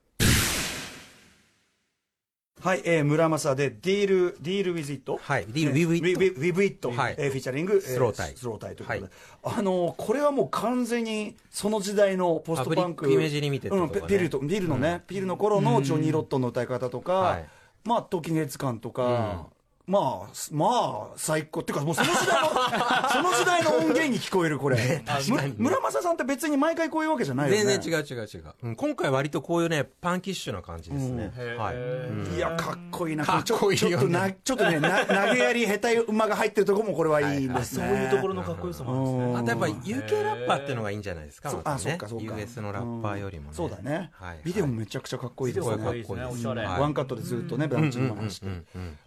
[2.63, 7.15] はい、えー、村正でディール、ディールウィズイットはい「Deal with It」with it, with it はい。
[7.17, 8.33] えーフィーチャリング、えースロータイ。
[8.37, 9.55] スロータイということで、はい。
[9.57, 13.11] あのーこれはもう完全にその時代のポストパンク。
[13.11, 13.99] イメージリミテッドね。
[13.99, 17.45] うん、ピルとピルのね、ピルの頃のジョニー・ロットンの歌い方とか、はい。
[17.83, 19.47] まあ時月感とか、
[19.85, 21.59] まあまあ最高。
[21.59, 22.49] っていうかもうその時代の
[23.11, 27.65] その時代の音源に聞こえるこれ、ムムラ・マサさんって別に毎回こういうわけじゃないよね。
[27.65, 31.57] 全然違う違う違う、うん今回割とこういうねパンキッシュな感じですね、うん。
[31.57, 32.35] はい、うん。
[32.35, 33.25] いやかっこいいな。
[33.25, 33.97] かっこいいよね。
[33.97, 39.23] ちょっとなちょっとねな投げやり下手馬が入ってるところもこれはいいですね、そういうところのかっこよさもあるんですね。
[39.25, 39.37] うん。
[39.37, 42.37] あとやっぱ UK ラッパーっていうのがいいんじゃないですか、そうあそうかそうか。
[42.37, 45.75] US のラッパーよりもね、そうだね、はいビデオもめちゃくちゃかっこいいですね。
[45.75, 46.25] ビデオかっこいいですね。
[46.25, 46.63] おしゃれ。
[46.65, 46.81] はい。
[46.81, 48.47] ワンカットでずっとね、ブランチの話して、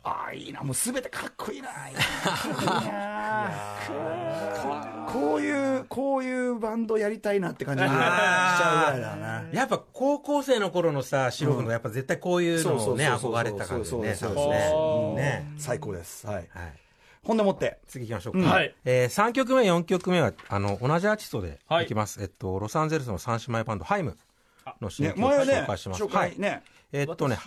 [0.03, 1.69] ああいいなもうすべてかっこいいな。
[5.13, 9.45] こういうこういうバンドやりたいなって感じがしちゃうぐらいだな。
[9.53, 15.53] やっぱ高校生の頃のさシロ君がやっぱ絶対こういうのをね憧れた感じでねそう多分ね。
[15.57, 16.27] 最高です。
[16.27, 16.35] はい。
[16.37, 16.47] はい。
[17.23, 17.79] ほんでもって。
[17.87, 18.45] 次行きましょうか、うん。
[18.47, 18.75] はい。
[18.85, 21.87] えー、3曲目4曲目はあの同じアーティストでい。
[21.87, 24.17] きます、えっとロサンゼルスの三姉妹バンドハイム
[24.81, 27.39] の新ね曲を紹介します、紹介ね、えっとね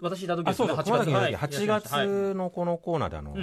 [0.00, 0.84] 私いた時ですねあそう。
[0.84, 1.36] そう、8月はい。
[1.36, 3.36] 8月のこのコーナーであの、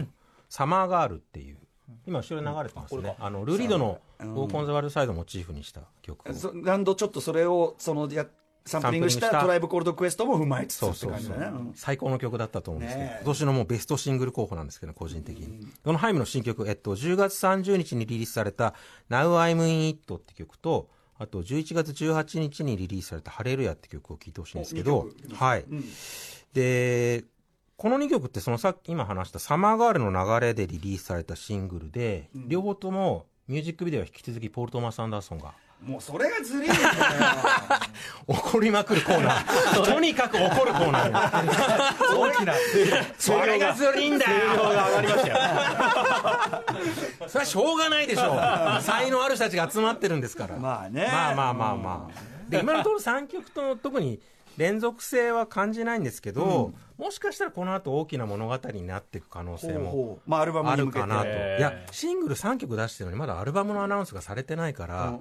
[0.49, 1.57] サマーガールっていう、
[2.05, 3.15] 今後ろに流れてますね。
[3.19, 6.33] あの、ルーリードのウォークオンザワールドサイドをモチーフにした曲を。
[6.33, 8.25] そ何度ちょっとそれをそのや
[8.65, 11.35] サンプリングしたトライブコールドクエストも踏まえつつってそうそうそう。
[11.37, 11.71] 感じだねうん。
[11.73, 15.67] 最高の曲だったと思うんですけど、今年のもうベストシングル候補なんですけど、個人的に。
[15.83, 18.73] このハイムの新曲、えっと、10月30日にリリースされた
[19.09, 20.89] Now I'm in It って曲と、
[21.19, 25.65] あと11月18日にリリースされたハレルヤって曲を聴いてほしいんですけどはい。
[26.53, 27.25] で、
[27.75, 35.53] この2曲ってそのさっき今話したサマーガールの流れでリリースされたシングルで、両方ともミュージックビデオは引き続きポール・トーマス・アンダーソンが
[35.85, 36.69] もうそれがずるい
[38.27, 39.85] 怒りまくるコーナー。
[39.85, 42.19] とにかく怒るコーナーよ。
[42.19, 42.53] 大きな
[43.17, 44.55] それがずるいんだよ。
[44.57, 45.35] が上がりましたよ
[47.27, 48.81] それはしょうがないでしょう。
[48.81, 50.57] 才能ある人たちが集まってるんですから。
[50.57, 52.49] まあねまあまあまあまあ。
[52.49, 54.19] で、今のところ3曲とも特に
[54.57, 61.27] 連続性は感じないんですけど、もしかしたらこの後大きな物語になっていく可能性もあアルバムあに向けてるかなと。
[61.29, 65.11] いや、シングル3曲出してるのにまだアルバムのアナウンスがされてないから、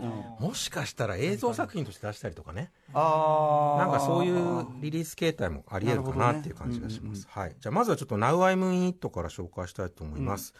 [0.41, 2.71] もしかしたら映像作品として出したりとかね。
[2.95, 7.29] なんかそういうリリース形態もあり得るかなっていう感じがします。
[7.31, 7.57] はい。
[7.61, 10.55] じゃあまずはちょっと Now I'm in It から紹介したいと思います。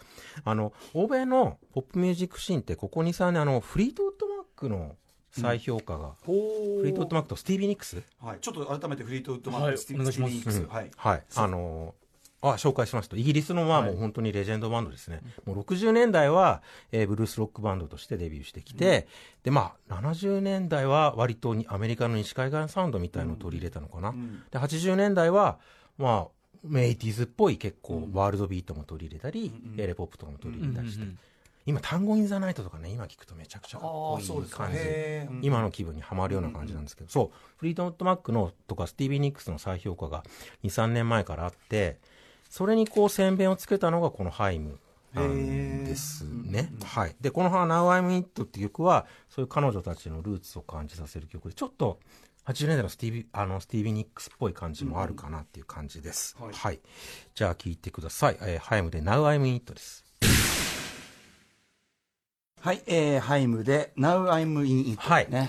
[0.45, 4.97] あの、欧米のポップミュージックシーンってここ2、3年あの、フリートウッドマックの
[5.41, 6.33] 再評価が、ほ
[6.79, 6.81] う。
[6.81, 9.79] フリートウッドマックとスティービー・ニックス、はい、ちょっと改めてフリートウッドマック、はい。
[9.79, 10.67] スティービーニックス。
[10.67, 11.23] はい、はい。
[11.35, 11.95] あの
[12.43, 15.21] あ、紹介しますと、イギリスのまあもう本当にレジェンドバンドですね。
[15.45, 19.09] もう60年代は、えーブルースロックバンドとしてデビューしてきて、
[19.43, 24.15] で、まあ、70年代は割とにアメリカの西海岸サウンドみたいのを取り入れたのかな。
[24.51, 25.59] で、80年代は、
[25.99, 31.07] まあ、エイティーズっぽい結構ワールドビートも取り入れたり、エレポップとかも取り入れたりして、
[31.67, 34.79] 今、 Tango in the Night とかね、今聞くとめちゃくちゃかっこいい感じ。
[34.79, 40.25] へー今の気分にはまるような感じなんですけど、そう、フリートマックのとかスティービー・ニックスの再評価が
[40.63, 41.99] 2、3年前からあって、
[42.49, 44.79] それにこう先鞭をつけたのがこのハイム
[45.13, 46.73] なんですね。
[46.85, 47.17] はい。
[47.21, 51.99] で、この Now I'm It っていう曲は、そういう彼女たちのルーツを感じさせる曲で、ちょっと
[52.47, 56.37] 80年代のスティービー、あの、スティービー・ニックスっぽい感じもあるかなっていう感じです。
[56.39, 56.81] はいはい。
[57.35, 58.37] じゃあ聞いてください。
[58.41, 60.06] えーハイムで Now I'm It です。
[62.67, 65.31] はい、えー、ハイムで Now I'm in It はい。
[65.31, 65.49] ね、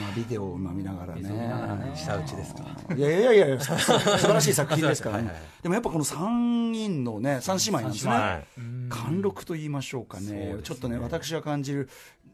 [0.00, 1.92] まあビデオを今見ながらね。
[1.96, 2.62] 下打ちですか
[2.96, 8.60] いやいやいやいや素晴らしい作品ですからね、はいはいでもやっぱこの3人のね3姉妹なんですね、はい。
[8.90, 10.54] 貫禄と言いましょうかね。
[10.54, 10.56] ね。
[10.62, 11.88] ちょっとね私が感じる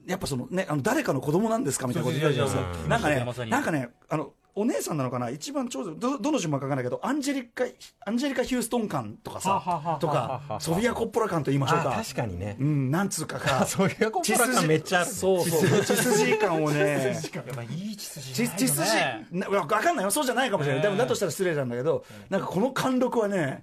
[0.07, 2.89] やっぱそのねあの誰かの子供なんですかみたいなこと言ったじゃないですか。
[2.89, 5.31] なんかねなんかねあのお姉さんなのかな？
[5.31, 7.65] 一番長女どどの順番かわかんないけどアンジェリカ
[8.07, 12.57] アンジェリカ・ヒューストン感とかさはははとかソフィア・コッポラ感と言いましょうあか確かにね。
[12.59, 12.65] う。
[12.65, 13.65] んなんつうかか。
[13.67, 15.11] ソフィア・コッポラ感 めっちゃある。
[15.11, 15.85] そうそう。
[15.85, 16.39] 血筋。
[16.39, 17.17] 感をね。
[17.35, 18.87] やっぱいい血筋血血筋。
[19.31, 20.11] なわかんないよ。
[20.11, 23.63] そうじゃないかもしれない、でもだとしたら失礼なんだけど、なんかこの貫禄はね、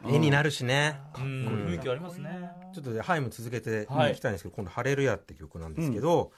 [0.08, 1.00] 絵になるしね。
[1.16, 1.66] うん。
[1.68, 2.50] 雰囲気ありますね。
[2.74, 4.12] ちょっとねハイム続けてはい。
[4.12, 6.32] いきたいんですけど、今度、ハレルヤって曲なんですけど、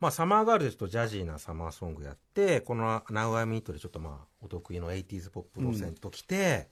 [0.00, 6.68] まあ、サマーガールでちょっとジャジーなサマーソングやって、この Now I'm It でちょっとまあ、お得意の 80s ポップ路線ときて、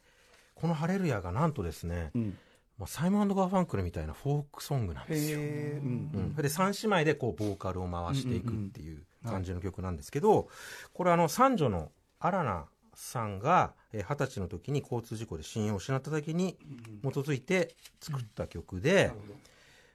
[0.54, 2.38] このハレルヤがなんとですね、ん。
[2.78, 5.38] まあ、サイモンガーファンクルみたいなフォークソングなんですよ。
[5.38, 10.48] うんうん、で3姉妹でこうボーカルを回していくっていう感じの曲なんですけど、
[10.92, 16.58] これあの三女のアラナさんがえー二十歳の時に交通事故で親友を失った時に
[17.02, 19.10] 基づいて作った曲で、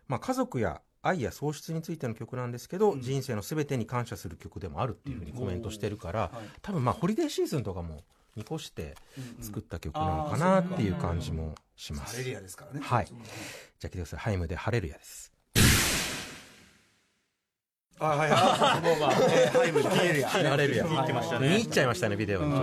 [0.07, 8.03] まあ、家族や愛や喪失についての曲なんですけど、人生の全てに感謝する曲でもあるっていうふうにコメントしてるから、多分まあホリデーシーズンとかも
[8.35, 8.95] 見越して
[9.41, 12.15] 作った曲なのかなっていう感じもします。
[12.15, 12.81] ハレリアですからね。
[12.83, 13.05] はい。
[13.05, 13.21] じゃあ
[13.85, 14.19] 聞いてください。
[14.19, 15.31] ハイムでハレルヤです。
[18.01, 18.81] あ、はいはい。
[18.81, 20.57] もうまあ、えーハイムでハレリア。
[20.57, 20.85] レルヤ。
[20.85, 22.53] 聞いてましたね見入っちゃいましたね、ビデオに。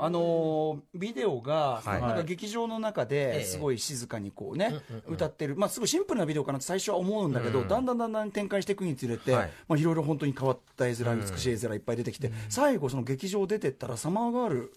[0.00, 14.72] あのビデオが、なんか劇場の中ですごい静かにこうね、歌ってる、まあ、すごいシンプルなビデオかなって最初は思うんだけど、だんだんだんだん展開していくにつれて、いまあ、いろいろ本当に変わった絵面、美しい絵面いっぱい出てきて、最後、その劇場出てったら、サマーガール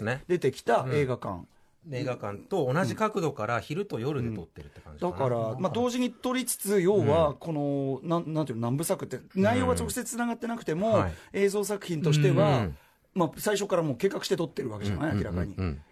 [0.00, 1.44] で出てきた映画館。
[1.90, 11.12] 映画館と同じ角度から昼と夜で撮ってるって感じだから、まあ、同時に撮りつつ、要は、この、なんなんていうの、南部作って、内容が直接つながってなくても、はい。
[11.32, 12.76] 映像作品としては、うん
[13.14, 15.54] まあ、最初からもう計画して撮ってるわけじゃない、明らかに。
[15.54, 15.64] うん。
[15.64, 15.82] うん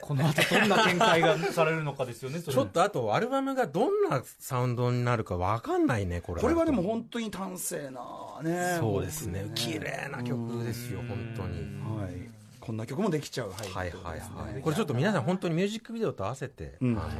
[0.00, 6.40] この後どんな展開がされるのかですよねちょっとあとアルバムがどんなサウンドになるかわかんないねこれ。
[6.40, 8.00] これはでも本当に端正な
[8.42, 8.76] ね。
[8.78, 9.50] そうですね。
[9.54, 11.58] 綺麗な曲ですよ本当に。
[12.00, 12.35] はい。
[12.66, 13.50] こんな曲もできちゃう。
[13.50, 13.70] はい。
[13.70, 14.60] はいはいはい。
[14.60, 16.98] これちょっと皆さん本当にミュージックビデオと合わせて、ん。
[16.98, 17.10] あの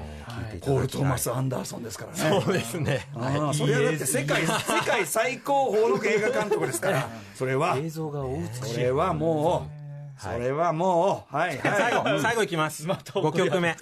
[0.43, 1.01] 聞いていたポール・だきたい。
[1.03, 2.41] トーマス・アンダーソンですからね。
[2.43, 3.09] そうですね。
[3.15, 4.53] ああそれはだって世界、世
[4.85, 8.75] 界最高峰の映画監督ですから、 それは、映像が大美しい。
[8.75, 9.69] それはも
[10.19, 12.15] う、それはもう、はい、最はい。
[12.17, 12.85] 後、最後いきます。
[12.89, 13.77] また5曲目。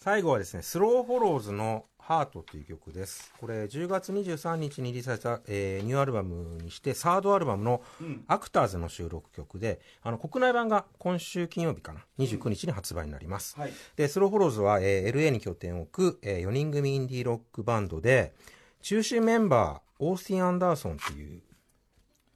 [0.00, 3.34] 最後はですね、スローフォローズのハートという曲です。
[3.38, 7.82] これ、10月23日にリリースされた、えーニューアルバムにして、サードアルバムの
[8.26, 13.60] アクターズの収録曲で、あの、国内版が今週金曜日かな、29日に発売になります。
[13.60, 13.72] はい。
[13.96, 18.32] で、スローフォローズは、えー LA に拠点を置く、え4人組インディーロックバンドで、
[18.80, 21.42] 中心メンバー、オースティン・アンダーソンっていう、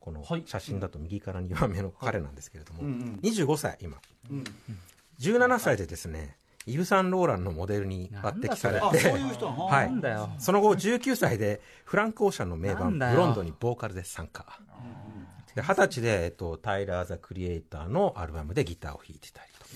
[0.01, 0.43] このはい。
[0.45, 2.83] 写真だと右から2番目の彼なんですけれども、
[3.23, 3.97] 25歳、今。
[5.19, 10.41] 17歳でですね、イヴ・サンローランのモデルに抜擢されあ、て、そはい。
[10.41, 14.47] その後19歳でフランク・オーシャンの名盤ブロンドにボーカルで参加。
[15.55, 19.71] で二十歳で、えっと、タイラー・ザ・クリエイターのアルバムでギターを弾いてたりとか。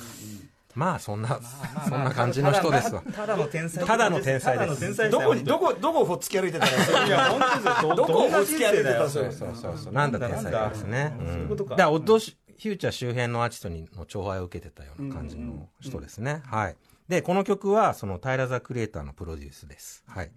[0.76, 1.40] まあ、そんな、
[1.88, 3.02] そんな感じの人ですわ。
[3.14, 3.82] ただの天才。
[3.82, 5.10] ただの天才です。
[5.10, 7.94] どこに、どこ、どこをほっつき歩いてたら、いや、本当ですよ。
[7.94, 9.92] どこをほっつき歩いてたら、そうそうそうそう。
[9.94, 11.14] なんだ天才かですね。
[11.18, 11.70] そういうことか。
[11.70, 16.42] だから、オッドシフューチャー周辺のアーティストにの寵愛を受けてたような感じの人ですね。
[16.46, 16.76] はい。
[17.08, 20.02] で、この曲は、その、タイラー・ザ・クリエイターのプロデュースです。
[20.08, 20.30] はい。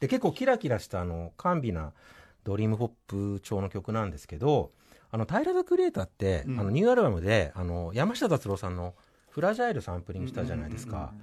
[0.00, 1.92] で、結構キラキラした、あの、甘美な
[2.44, 4.72] ドリームポップ調の曲なんですけど、
[5.10, 8.94] あの、タイラー・ザ・クリエイターって、あの、ニューアルバムで、あの、山下達郎さんの
[9.30, 11.14] フラジャイルサンプリングしたじゃないですか。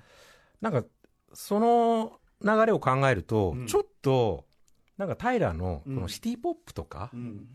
[0.61, 0.83] なんか、
[1.33, 4.45] その流れを考えると、ちょっと、
[4.97, 7.47] なんかタイラーのこのシティポップとかうん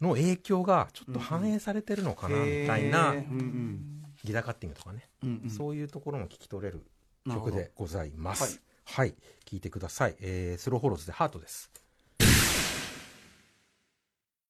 [0.00, 3.14] の影響がちょっと反映されてるのかなみたいな
[4.24, 5.08] ギターカッティングとかね、
[5.48, 6.84] そういうところも聞き取れる
[7.26, 8.60] 曲でございます。
[8.84, 9.14] はい、
[9.46, 10.16] 聞いてください。
[10.20, 11.70] えー、スローホローズでハートです。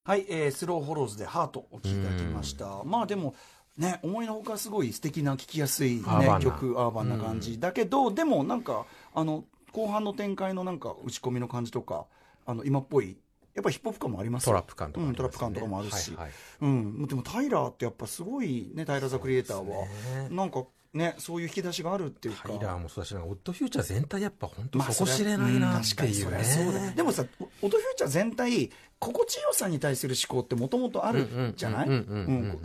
[0.07, 2.85] はい、えー、スローフォローズでハートお聴きいただきました。
[2.85, 3.35] まあでも、
[3.79, 6.03] ね、思いのほかすごい素敵な聴きやすい、ね
[6.41, 7.59] 曲、アーバンな感じ。
[7.59, 12.05] だけど、でもなんか、あの、後半の展開のなんか打ち込みの感じとか、
[12.45, 13.17] あの、今っぽい、
[13.55, 16.11] やっぱヒップホップ感もありますよトラップ感とかあうん、トラップ感とかもあるし。
[16.13, 20.65] はいはいうん、でもタイラーってやっぱすごいね、タイラー・ザ・クリエイターは、ねなんか
[20.95, 22.49] ね、そういう引き出しがあるっていうか。
[22.49, 26.93] タイラーもそうだし、オッドフューチャー全体やっぱ本当まあ底知れないなっていうそれはうん確かにそうだね。
[26.97, 28.71] でもさ、オオトフューチャー全体、
[29.05, 31.89] 心地よさに対する思考ってもともとあるじゃない？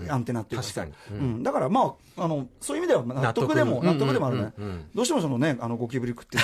[0.10, 0.64] アンテナっていうか。
[0.68, 1.20] さ確かに。
[1.20, 1.44] うん。
[1.44, 3.54] だからまああのそういう意味では納得。
[3.56, 4.54] でも納納得得でもあるね。
[4.96, 6.38] どうしてもそのねあのゴキブリ食って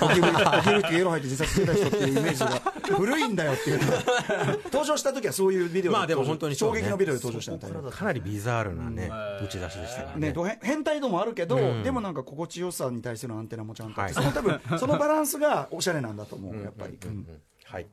[0.00, 2.48] ゴキブリゴキブリ食ってゲロ吐いて自殺してた人っていうイメージが
[2.96, 3.80] 古いんだよっていう。
[4.64, 7.90] 登場した時はそういうビデオまあでも本当に衝撃のビデオで登場したみたいな。
[7.90, 9.10] かなりビザールなね、
[9.42, 10.34] 打ち出しでしたからね。
[10.34, 11.82] 変変態度もあるけど、うん。
[11.82, 17.26] でもなんか心地よさに対するアンテナもちゃんとあって、はいその多分そのバランスがおしゃれなんだと思う、やっぱり、うん
[17.64, 17.86] はい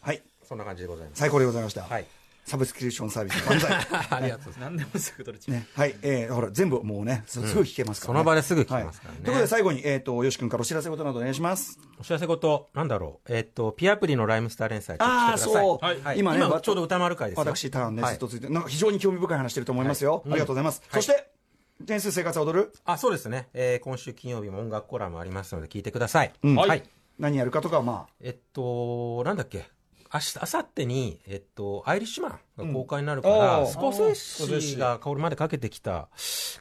[0.00, 1.18] はいそんな感じでございます。
[1.18, 2.06] 最高でございました、はい。
[2.46, 3.72] サブスクリプションサービス万歳。
[4.08, 4.60] ありがとうございます。
[4.60, 5.66] 何でもすぐ取れちゃう、ね。
[5.74, 5.96] はい。
[6.02, 8.18] えー、ほら全部もうねすすぐ聞けますから、ね。
[8.18, 9.18] その場ですぐ聞けますからね。
[9.18, 9.24] はい。
[9.24, 11.80] ということで最後に、えー、とよし君からお知らせことなどお願いします。
[11.98, 13.34] お知らせ事なんだろう。
[13.34, 16.00] えっとピアプリのライムスター連載ああそう、はい。
[16.00, 16.18] はい。
[16.20, 17.44] 今ね今ちょうど歌丸会ですよ。
[17.44, 18.12] 私ターンね、はい。
[18.12, 21.30] ずっとついてなんか非常に興味深い話してると思いますよ、ありがとうございます、はいそして
[21.84, 26.54] 点数生活は踊る、あそうですね、えー今週金曜日も音楽コラムありますので聞いてください、うん。
[26.54, 26.82] はい。
[27.18, 28.12] 何やるかとかはまあ。
[28.20, 29.66] えっとなんだっけ
[30.12, 36.08] 明日明後日に、えっと、アイリッシュマンが公開になるから、うんスコセッシがこれまでかけてきた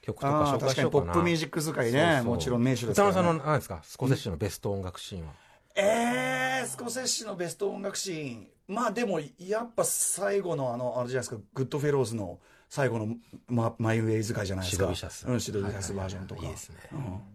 [0.02, 1.12] 曲とか紹介しようかな。
[1.12, 2.02] ップミュージック使いね。
[2.16, 2.26] そうそう。
[2.26, 3.80] もちろん名手ですから、ね、宇多丸さんの何ですか？
[3.84, 5.34] スコセッシのベスト音楽シーンは、
[5.76, 8.48] えー、スコセッシのベスト音楽シーン。
[8.68, 11.42] まあでもやっぱ最後のあのあれじゃないですか。
[11.54, 13.16] グッドフェローズの最後の
[13.48, 14.84] マ My Way 使いじゃないですか。
[14.84, 15.28] シドビシャス。
[15.28, 16.76] うんシドビシャスバージョンとか、いいですね、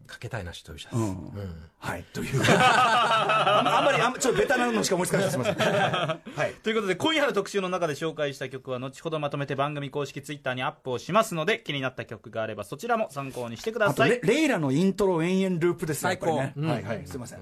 [0.07, 1.33] かけたいなシドビシャス、うん。
[1.79, 2.43] はいという。
[2.43, 5.33] あんまあんまりあんまちょっとベタなのしか思いつかないです。
[5.35, 6.55] すみませんはい。
[6.63, 16.43] ということで今夜の特集の中で紹介した曲は後ほどまとめて番組公式ツイッターにアップをしますので気になった曲があればそちらも参考にしてくだあとさいレレイラのイントロ延々ループですね最高。
[16.57, 16.69] うん。
[16.69, 17.03] はいはい。
[17.07, 17.39] すみません。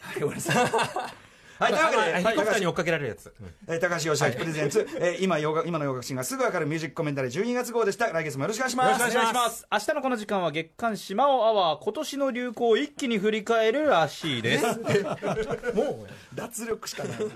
[0.00, 1.27] はいごめんなさい
[1.58, 3.54] はいというわけで、ヘリコプターに追っかけられるやつ、うん。
[3.66, 8.12] えー高橋義明プレゼンツ、えー今洋楽今の洋楽シーンがすぐわかるミュージックコメンタリー12月号でした。
[8.12, 8.96] 来月もよろしくお願いします。
[8.96, 9.66] お願いします。
[9.72, 14.64] 明日のこの時間は月刊島尾アワー今年の流行を一気に振り返るらしいです。
[16.34, 17.18] 脱力しかない。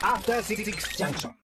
[0.00, 0.64] After Six
[0.96, 1.32] Junction.